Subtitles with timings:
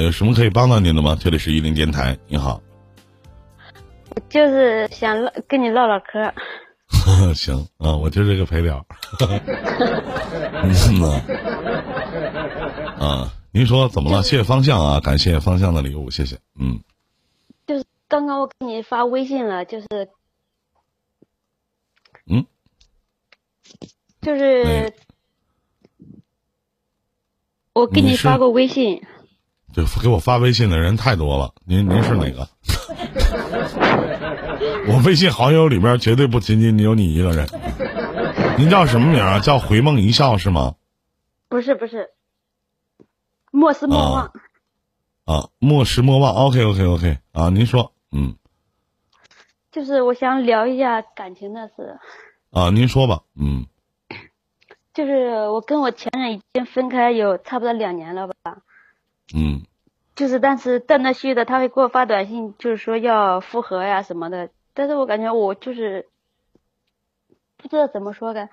[0.00, 1.14] 啊，有什么可以帮到您的吗？
[1.20, 2.62] 这里是一零电台，你好。
[4.08, 6.32] 我就是想唠跟你唠唠嗑。
[7.34, 8.84] 行啊，我就是个陪聊。
[10.64, 11.22] 嗯呐？
[12.98, 14.22] 啊，您说怎么了？
[14.22, 16.38] 谢谢方向啊，感谢方向的礼物，谢谢。
[16.58, 16.80] 嗯，
[17.66, 19.86] 就是刚刚我给你发微信了，就是，
[22.26, 22.46] 嗯，
[24.22, 24.94] 就是
[27.74, 29.02] 我给你发过微信。
[29.72, 32.48] 就给我发微信的人太多了，您您是哪个？
[34.88, 37.46] 我微信好友里面绝对不仅仅有你一个人。
[38.58, 39.38] 您叫什么名啊？
[39.40, 40.74] 叫回梦一笑是吗？
[41.48, 42.10] 不是不是，
[43.50, 44.32] 莫失莫忘。
[45.24, 46.34] 啊，莫失莫忘。
[46.34, 48.34] OK OK OK 啊，您说，嗯。
[49.70, 51.98] 就是我想聊一下感情的事。
[52.50, 53.66] 啊，您说吧，嗯。
[54.92, 58.34] 就是我跟我前任已经分开有差不多两年了吧。
[59.34, 59.62] 嗯，
[60.16, 64.50] 就是，但是断断续续的，他会给我发短信，就是说要复合呀什么的。
[64.74, 66.08] 但是我感觉我就是
[67.56, 68.48] 不知道怎么说的。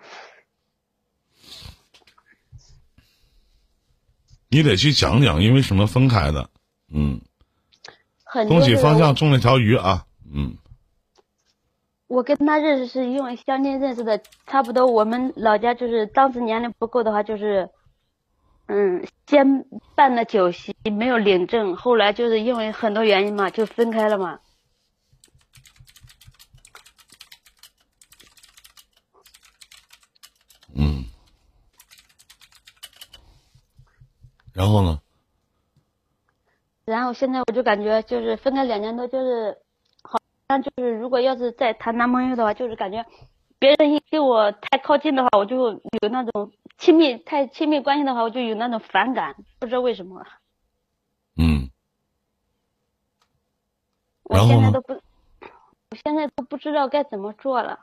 [4.49, 6.49] 你得去讲讲，因为什么分开的？
[6.93, 7.21] 嗯。
[8.47, 10.05] 恭喜方向中了条鱼啊！
[10.31, 10.57] 嗯。
[12.07, 17.69] 我跟他认识是因为相亲认识的，差不多我们老家就是当时年龄不够的话，就是。
[18.67, 19.65] 嗯，先
[19.95, 24.39] 办了酒席，没有领证，后来就是因为很多原因嘛，就分开了嘛。
[30.75, 31.05] 嗯。
[34.53, 34.99] 然后呢？
[36.83, 39.57] 然后现在我就感觉，就是分开两年多，就是
[40.01, 43.05] 好像就是如果要是再谈男朋友的话，就是感觉
[43.59, 46.51] 别人一跟我太靠近的话，我就有那种。
[46.77, 50.23] 亲密太亲密关系的话，我就有那种反感，不知道为什么。
[51.35, 51.71] 嗯。
[54.21, 57.79] 我现在都不，我现在都不知道该怎么做了。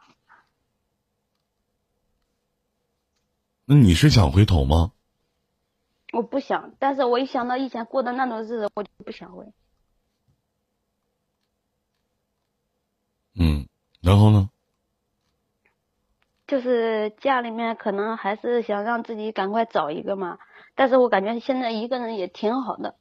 [3.65, 4.93] 那你是想回头吗？
[6.13, 9.45] 我不想，但是我一想到以前过的那种日子，我就不想回。
[13.35, 13.67] 嗯，
[14.01, 14.51] 然后呢？
[16.47, 20.39] 就是家里面可能还是想让自己赶快找一个嘛，
[20.75, 22.97] 但是我感觉现在一个人也挺好的。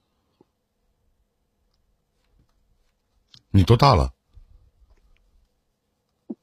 [3.51, 4.11] 你多大了？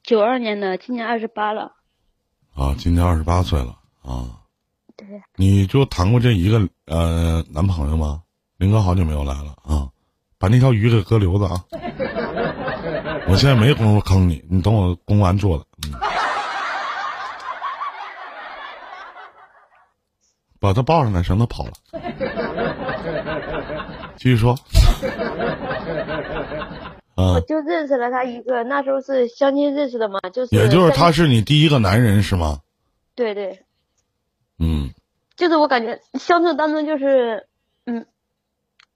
[0.03, 1.75] 九二年的，今年二十八了。
[2.55, 4.41] 啊，今年二十八岁了啊。
[4.95, 5.07] 对。
[5.35, 8.23] 你就谈过这一个呃男朋友吗？
[8.57, 9.89] 林哥好久没有来了啊，
[10.37, 11.65] 把那条鱼给哥留着啊。
[13.27, 15.65] 我现在没工夫坑你，你等我公完做了。
[15.87, 16.10] 嗯。
[20.61, 21.71] 把他抱上来，让他跑了。
[24.15, 24.55] 继续说。
[27.17, 30.55] 我就认识了他一个，那时候是相亲认识的嘛，就是。
[30.55, 32.59] 也就是他是你第一个男人是吗？
[33.15, 33.63] 对对。
[34.59, 34.91] 嗯。
[35.35, 37.47] 就是我感觉相处当中就是，
[37.85, 38.05] 嗯，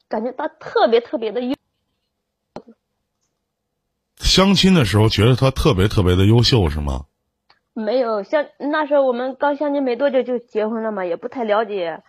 [0.07, 1.55] 感觉他特别特别的优。
[4.17, 7.05] 相亲的时候觉得他特别特别的优秀是吗？
[7.77, 12.01] 没有，像那时候我们刚相亲没多久就结婚了嘛，也不太了解，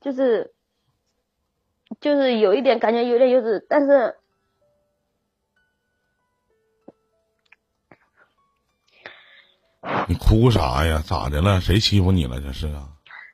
[0.00, 0.54] 就是，
[2.00, 4.16] 就是有一点感觉有点幼稚，但是，
[10.08, 11.02] 你哭啥呀？
[11.06, 11.60] 咋的了？
[11.60, 12.40] 谁欺负你了？
[12.40, 12.88] 这是啊？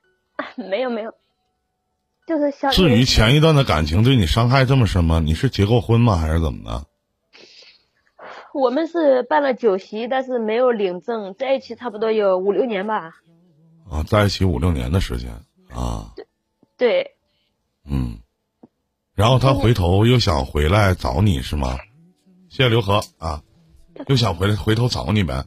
[0.59, 1.15] 没有没有，
[2.27, 2.73] 就是相。
[2.73, 5.21] 至于前一段的感情对你伤害这么深吗？
[5.21, 6.17] 你是结过婚吗？
[6.17, 6.87] 还是怎么的？
[8.57, 13.17] 我们是办了酒席，但是没有领证，在一起差不多有五六年吧。
[13.91, 15.31] 啊，在一起五六年的时间
[15.71, 16.13] 啊。
[16.77, 17.13] 对。
[17.85, 18.19] 嗯。
[19.15, 21.77] 然后他回头又想回来找你是吗？
[22.49, 23.43] 谢谢刘和啊，
[24.09, 25.45] 又想回来回头找你呗。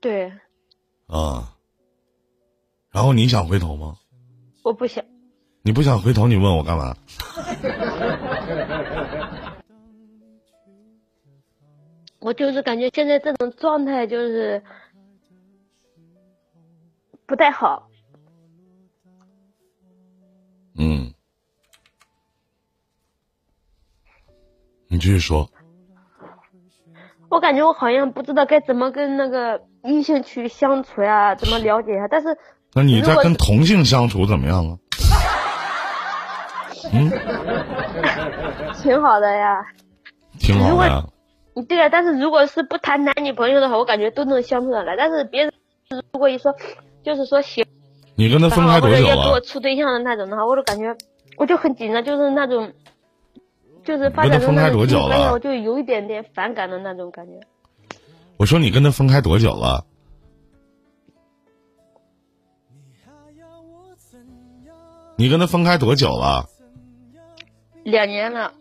[0.00, 0.32] 对。
[1.06, 1.54] 啊。
[2.90, 3.96] 然后你想回头吗？
[4.64, 5.04] 我不想。
[5.62, 6.96] 你不想回头，你问我干嘛？
[12.20, 14.62] 我就是感觉现在这种状态就是
[17.26, 17.88] 不太好。
[20.76, 21.12] 嗯，
[24.88, 25.48] 你继续说。
[27.28, 32.06] 我感觉我好像不知道该怎么跟那个异性去相处呀，怎么了解呀？
[32.10, 32.36] 但是
[32.74, 34.78] 那你在跟同性相处怎么样啊？
[36.92, 37.10] 嗯，
[38.82, 39.64] 挺好的呀。
[40.38, 41.04] 挺好的呀。
[41.66, 44.96] 对啊，但是如果是不谈男女朋友的话，我感觉都能相处得来。
[44.96, 45.52] 但是别人
[46.12, 46.54] 如果一说，
[47.02, 47.66] 就是说喜，
[48.14, 49.16] 你跟他分开多久了？
[49.16, 50.94] 要给我处对象的那种的话，我就感觉
[51.36, 52.72] 我就很紧张，就是那种，
[53.84, 57.40] 就是发跟他分开展成那种多久了我就有一点点反感的那种感觉。
[58.36, 59.84] 我说你跟他分开多久了？
[65.16, 66.44] 你跟他分开多久了？
[67.82, 68.52] 两年了，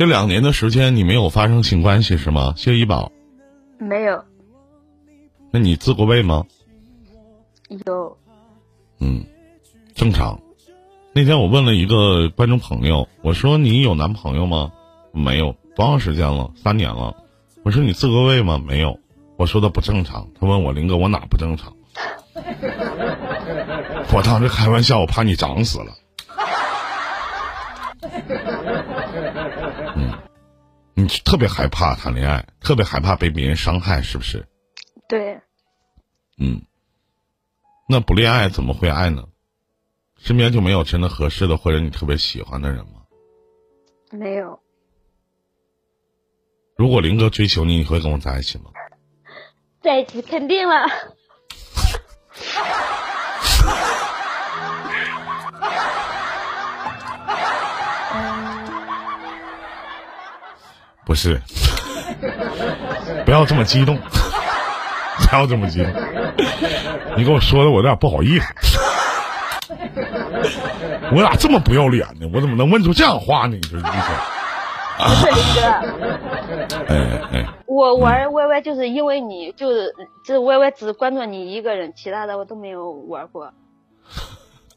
[0.00, 2.54] 这两年的时间你没有发生性关系是吗？
[2.56, 3.12] 谢一宝，
[3.78, 4.24] 没有，
[5.50, 6.46] 那你自过位吗？
[7.84, 8.16] 有，
[8.98, 9.26] 嗯，
[9.94, 10.40] 正常。
[11.12, 14.72] 那天我问了一个观众朋友，我说你有男朋友吗？
[15.12, 16.50] 没有，多长时间了？
[16.56, 17.14] 三年了。
[17.62, 18.56] 我说你自过位吗？
[18.56, 18.98] 没有。
[19.36, 20.30] 我说的不正常。
[20.40, 21.76] 他问我林哥，我哪不正常？
[24.14, 25.92] 我当时开玩笑，我怕你长死了。
[31.00, 34.46] 嗯，你特别害怕谈恋爱，特别害怕被别人伤害，是不是？
[35.08, 35.40] 对，
[36.38, 36.62] 嗯，
[37.88, 39.26] 那不恋爱怎么会爱呢？
[40.18, 42.92] 身边就没有真的合适的或者你特别喜欢的人吗？
[44.12, 44.60] 没有，
[46.76, 48.64] 如果林哥追求你，你会跟我在一起吗？
[49.80, 50.84] 在一起肯定了。
[61.10, 61.42] 不是，
[63.24, 63.96] 不要这么激动，
[65.28, 65.92] 不要这么激动。
[67.16, 68.46] 你给我说的我有点不好意思，
[71.12, 72.30] 我咋这么不要脸呢？
[72.32, 73.56] 我怎么能问出这样话呢？
[73.60, 73.90] 你说，你说，
[75.08, 75.62] 不是林哥，
[76.86, 76.94] 哎
[77.32, 79.92] 哎，我玩 YY 就是因为你，就是
[80.24, 83.52] 这 YY 只关注你一个人，其他的我都没有玩过。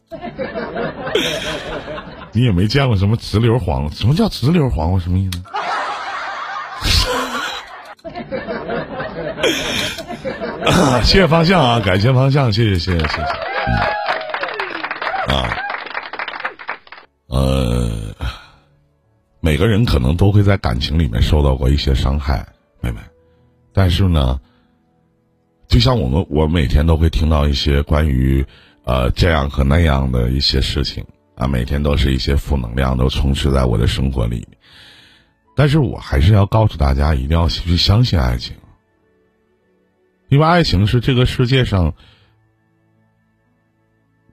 [2.32, 5.00] 你也没见过什么直流黄，什么叫直流黄瓜？
[5.00, 5.40] 什么意思？
[11.04, 13.22] 谢谢方向啊，感谢方向，谢谢谢谢谢谢。
[15.28, 15.58] 嗯、啊，
[17.28, 18.16] 呃，
[19.40, 22.46] 每个人可能都会在感情里面受到过一些伤害，
[22.82, 23.00] 妹妹。
[23.74, 24.40] 但是呢，
[25.68, 28.46] 就像我们，我每天都会听到一些关于
[28.86, 31.04] 呃这样和那样的一些事情
[31.36, 34.48] 啊，每天都是一些负能量都充斥在我的生活里。
[35.56, 38.56] 但是我还是要告诉大家，一定要去相信爱情，
[40.30, 41.94] 因为爱情是这个世界上，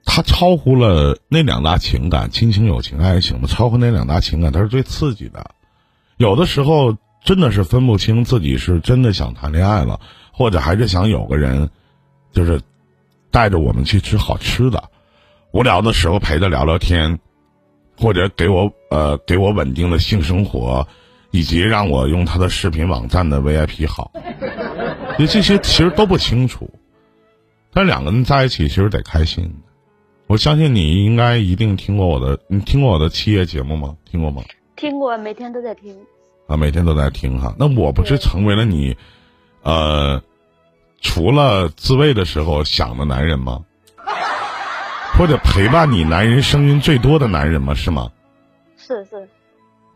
[0.03, 5.51] 它超乎了那两大情感——亲情、友情、爱情嘛，超乎那两大情感，它是最刺激的。
[6.17, 9.99] 有的时候真的是分不清自己是真的想谈恋爱了，
[10.33, 11.69] 或者还是想有个人，
[12.31, 12.59] 就是
[13.29, 14.89] 带着我们去吃好吃的，
[15.51, 17.19] 无聊的时候陪着聊聊天，
[17.95, 20.87] 或者给我呃给我稳定的性生活。
[21.31, 24.11] 以及让我用他的视频网站的 VIP 号，
[25.17, 26.69] 就这些其实都不清楚，
[27.73, 29.53] 但两个人在一起其实得开心。
[30.27, 33.95] 我相信你应该一定听过我的，你听过我的七夜节目吗？
[34.09, 34.43] 听过吗？
[34.75, 35.97] 听过，每天都在听。
[36.47, 37.53] 啊，每天都在听哈。
[37.57, 38.95] 那我不是成为了你，
[39.61, 40.21] 呃，
[41.01, 43.63] 除了自慰的时候想的男人吗？
[45.17, 47.73] 或者陪伴你男人声音最多的男人吗？
[47.73, 48.09] 是吗？
[48.77, 49.27] 是是。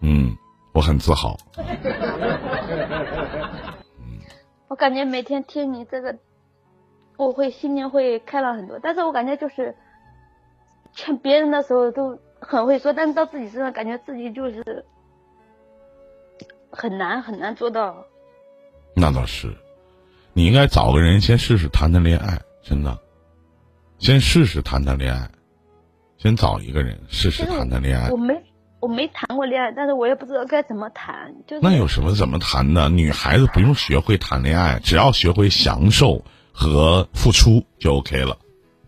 [0.02, 0.36] 嗯。
[0.75, 1.38] 我很自豪。
[4.68, 6.18] 我感觉每天听你这个，
[7.16, 8.77] 我会心情会开朗很多。
[8.83, 9.74] 但是我感觉就是
[10.92, 14.86] 劝别人的时候都很会说，但是到自己身上感觉自己就是
[16.70, 18.05] 很难很难做到。
[18.94, 19.55] 那倒是，
[20.34, 23.00] 你应该找个人先试试谈谈恋爱，真的，
[23.98, 25.32] 先试试谈谈恋爱，
[26.17, 28.10] 先找一个人试试谈谈恋爱。
[28.10, 28.44] 我没。
[28.86, 31.34] 我没谈过恋爱，但是我也不知道该怎么谈。
[31.48, 32.88] 就那有什么怎么谈的？
[32.88, 38.38] 女孩子不用学会谈恋爱，只要学会享受和付出就 OK 了。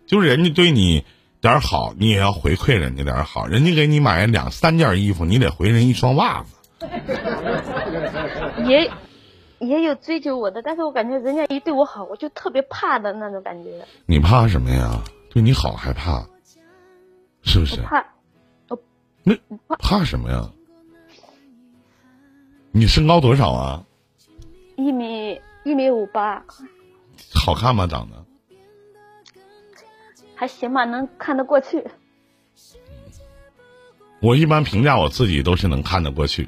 [0.06, 1.04] 就是人家对你
[1.42, 3.48] 点好，你也要回馈人家点好。
[3.48, 6.54] 人家给你买两三件衣服，你得回人一双袜子。
[8.68, 8.92] 也
[9.58, 13.72] 也有追求我的，但是我感觉人家一对我好，我就特别怕的那种感觉。
[14.06, 15.02] 你怕什么呀？
[15.32, 16.24] 对你好还怕？
[17.42, 17.82] 是不是？
[17.82, 18.06] 怕。
[19.28, 19.36] 那
[19.78, 20.50] 怕什么呀？
[22.72, 23.84] 你身高多少啊？
[24.78, 26.42] 一米一米五八。
[27.34, 27.86] 好看吗？
[27.86, 28.24] 长得？
[30.34, 31.86] 还行吧，能看得过去。
[34.22, 36.48] 我一般评价我自己都是能看得过去。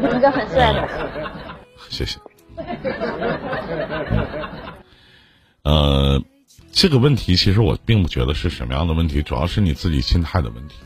[0.00, 0.88] 一个很帅的。
[1.90, 2.18] 谢谢。
[5.64, 6.22] 呃。
[6.72, 10.76] 这个问题其实我并不觉得是什么样的问题，主要是你自己心态的问题。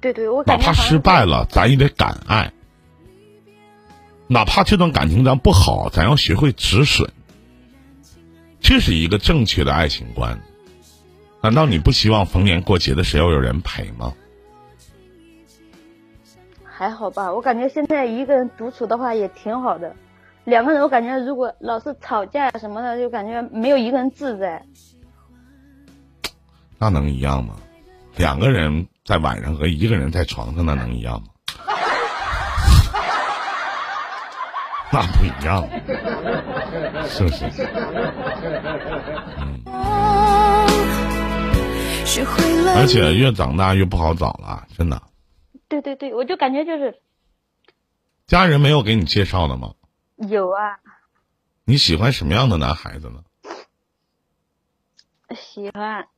[0.00, 2.52] 对对，我哪怕失败了，咱也得敢爱。
[4.28, 7.12] 哪怕这段感情咱不好，咱要学会止损。
[8.60, 10.40] 这是一个正确的爱情观。
[11.42, 14.14] 难道你不希望逢年过节的时候有人陪吗？
[16.64, 19.94] 还好吧，我感觉现在一个人独处的话也挺好的。
[20.50, 24.60] 两个人，我感觉如果老是吵架什么的，就感觉没有一个人自在。
[26.76, 27.54] 那能一样吗？
[28.16, 31.28] 两个人在晚上和一个人在床上，那能一样吗？
[34.92, 35.62] 那不一样，
[37.06, 37.44] 是不是？
[39.38, 39.62] 嗯。
[42.74, 45.00] 而且越长大越不好找了，真的。
[45.68, 46.96] 对对对，我就感觉就是。
[48.26, 49.74] 家人没有给你介绍的吗？
[50.28, 50.78] 有啊。
[51.64, 53.22] 你喜欢什么样的男孩子呢？
[55.36, 56.08] 喜欢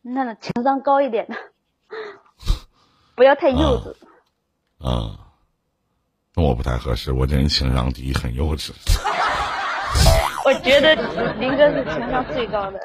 [0.00, 1.36] 那种情商高一点的，
[3.14, 3.94] 不要太幼稚。
[4.78, 5.18] 啊，
[6.34, 8.72] 那我不太合适，我这人情商低，很幼稚。
[10.46, 10.94] 我觉得
[11.34, 12.80] 林哥是情商最高的。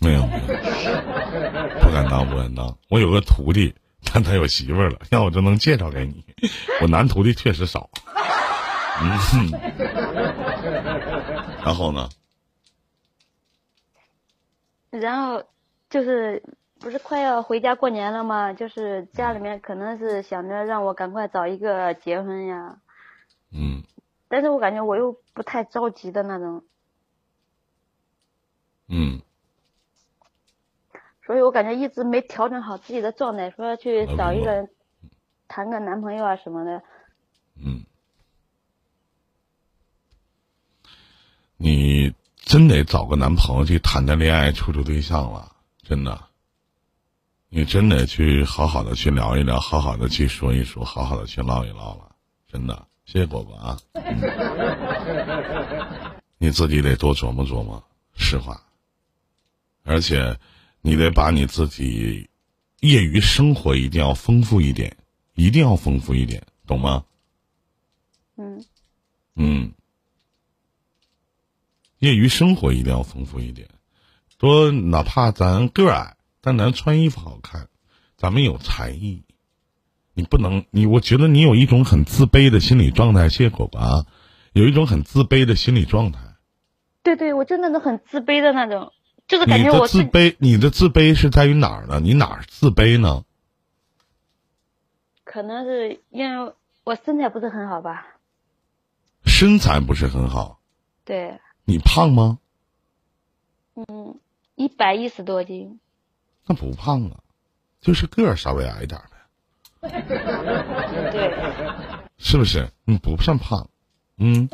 [0.00, 2.76] 没有，不敢当，不敢当。
[2.90, 3.72] 我有个徒弟，
[4.12, 6.24] 但他有媳妇儿了，要我就能介绍给你。
[6.80, 7.88] 我男徒弟确实少。
[9.00, 9.50] 嗯，
[11.64, 12.08] 然后呢？
[14.90, 15.42] 然后
[15.90, 16.42] 就是
[16.78, 18.52] 不是快要回家过年了吗？
[18.52, 22.78] 就是家里面可能是想着让我赶快找一个结婚呀。
[23.50, 23.82] 嗯。
[24.28, 26.62] 但是我感觉我又不太着急的那种。
[28.86, 29.20] 嗯。
[31.26, 34.70] 所以我感觉一直没调整好自己的状态，说去找一个人
[35.48, 36.82] 谈个男朋友啊什么的。
[37.56, 37.84] 嗯。
[41.64, 45.50] 你真得找个男朋友去谈谈恋爱、处处对象了，
[45.82, 46.26] 真的。
[47.48, 52.14] 你真得去好好的去聊一聊，好好的去说一说，好好的去唠一唠了，
[52.52, 52.86] 真的。
[53.06, 53.78] 谢谢果果啊。
[56.36, 57.82] 你自己得多琢磨琢磨，
[58.14, 58.60] 实话。
[59.84, 60.38] 而且，
[60.82, 62.28] 你得把你自己
[62.80, 64.94] 业余生活一定要丰富一点，
[65.32, 67.06] 一定要丰富一点，懂吗？
[68.36, 68.62] 嗯。
[69.34, 69.72] 嗯。
[72.04, 73.68] 业余生活一定要丰富一点，
[74.38, 77.68] 说哪怕咱个矮，但咱穿衣服好看，
[78.16, 79.24] 咱们有才艺。
[80.12, 84.06] 你不能，你我觉得你有一种很自卑的心理状态，谢谢果果啊，
[84.52, 86.20] 有一种很自卑的心理状态。
[87.02, 88.92] 对对，我真的是很自卑的那种，
[89.26, 90.36] 就是感觉我自卑。
[90.38, 92.00] 你的自卑是在于哪儿呢？
[92.00, 93.24] 你哪儿自卑呢？
[95.24, 96.52] 可能是因为
[96.84, 98.06] 我身材不是很好吧。
[99.26, 100.60] 身材不是很好。
[101.04, 101.40] 对。
[101.64, 102.38] 你胖吗？
[103.74, 104.18] 嗯，
[104.54, 105.80] 一百一十多斤。
[106.46, 107.16] 那不胖啊，
[107.80, 109.90] 就是个儿稍微矮一点呗。
[111.10, 111.34] 对。
[112.18, 112.70] 是不是？
[112.84, 113.68] 你不算胖，
[114.18, 114.48] 嗯。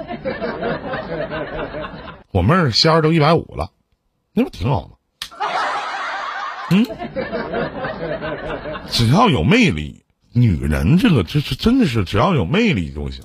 [2.30, 3.72] 我妹儿仙儿都一百五了，
[4.32, 4.96] 那不挺好吗？
[6.70, 6.86] 嗯。
[8.88, 13.24] 只要有魅力，女人这个这是真的是只要有魅力就行，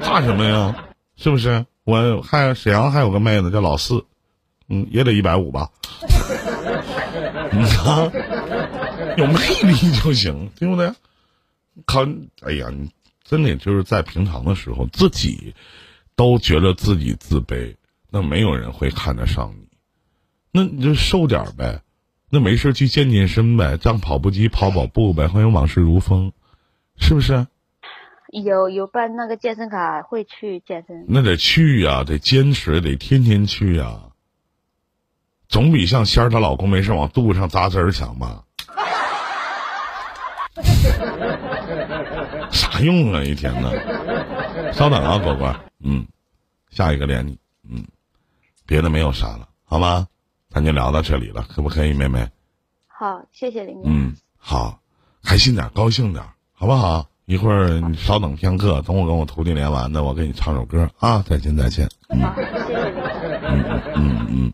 [0.00, 0.84] 怕什么呀？
[1.16, 1.66] 是不是？
[1.88, 4.04] 我还沈阳还有个妹子叫老四，
[4.68, 5.70] 嗯，也得一百五吧。
[7.50, 8.12] 你看，
[9.16, 10.92] 有魅力就行，对不对？
[11.86, 12.06] 靠，
[12.42, 12.90] 哎呀，你
[13.24, 15.54] 真的就是在平常的时候，自己
[16.14, 17.74] 都觉得自己自卑，
[18.10, 19.66] 那没有人会看得上你。
[20.52, 21.80] 那你就瘦点呗，
[22.28, 26.32] 那没事去健健身呗，上跑步机跑跑步呗，欢迎往事如风，
[26.98, 27.46] 是不是？
[28.30, 31.06] 有有办那个健身卡，会去健身。
[31.08, 34.00] 那得去呀，得坚持，得天天去呀。
[35.48, 38.44] 总比像仙儿她老公没事往肚子上扎针儿强吧？
[42.50, 43.72] 啥用啊，一天呢？
[44.72, 46.06] 稍等啊，果果，嗯，
[46.70, 47.86] 下一个连你，嗯，
[48.66, 50.06] 别的没有啥了，好吗？
[50.50, 52.28] 咱就聊到这里了，可不可以，妹妹？
[52.86, 54.80] 好，谢谢林嗯，好，
[55.22, 57.06] 开心点，高兴点，好不好？
[57.28, 61.22] 一会儿你稍等片刻，等我跟我徒弟连完的，我给你唱首歌啊！
[61.28, 61.86] 再见再见。
[62.08, 62.22] 嗯，
[63.44, 64.52] 嗯嗯嗯，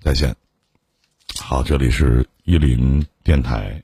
[0.00, 0.34] 再见。
[1.40, 3.80] 好，这里是一林电台。